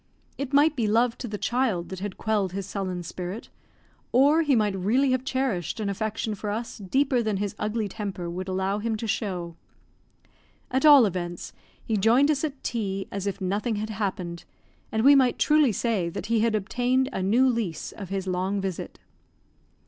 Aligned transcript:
It 0.35 0.51
might 0.51 0.75
be 0.75 0.87
love 0.87 1.15
to 1.19 1.27
the 1.27 1.37
child 1.37 1.89
that 1.89 1.99
had 1.99 2.17
quelled 2.17 2.53
his 2.53 2.65
sullen 2.65 3.03
spirit, 3.03 3.49
or 4.11 4.41
he 4.41 4.55
might 4.55 4.73
really 4.75 5.11
have 5.11 5.23
cherished 5.23 5.79
an 5.79 5.89
affection 5.91 6.33
for 6.33 6.49
us 6.49 6.79
deeper 6.79 7.21
than 7.21 7.37
his 7.37 7.53
ugly 7.59 7.87
temper 7.87 8.27
would 8.27 8.47
allow 8.47 8.79
him 8.79 8.95
to 8.95 9.05
show. 9.05 9.55
At 10.71 10.87
all 10.87 11.05
events, 11.05 11.53
he 11.85 11.97
joined 11.97 12.31
us 12.31 12.43
at 12.43 12.63
tea 12.63 13.07
as 13.11 13.27
if 13.27 13.39
nothing 13.39 13.75
had 13.75 13.91
happened, 13.91 14.43
and 14.91 15.03
we 15.03 15.13
might 15.13 15.37
truly 15.37 15.71
say 15.71 16.09
that 16.09 16.25
he 16.25 16.39
had 16.39 16.55
obtained 16.55 17.07
a 17.13 17.21
new 17.21 17.47
lease 17.47 17.91
of 17.91 18.09
his 18.09 18.25
long 18.25 18.59
visit. 18.59 18.97